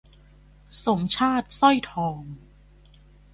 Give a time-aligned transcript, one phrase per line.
[0.85, 2.21] สมชาติ สร้อยทอง